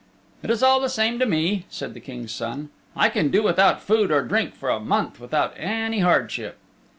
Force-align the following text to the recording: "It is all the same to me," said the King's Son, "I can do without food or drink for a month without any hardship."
"It 0.41 0.49
is 0.49 0.63
all 0.63 0.79
the 0.79 0.89
same 0.89 1.19
to 1.19 1.27
me," 1.27 1.65
said 1.69 1.93
the 1.93 1.99
King's 1.99 2.31
Son, 2.31 2.71
"I 2.95 3.07
can 3.07 3.29
do 3.29 3.43
without 3.43 3.83
food 3.83 4.09
or 4.09 4.23
drink 4.23 4.55
for 4.55 4.71
a 4.71 4.79
month 4.79 5.19
without 5.19 5.53
any 5.57 5.99
hardship." 5.99 6.57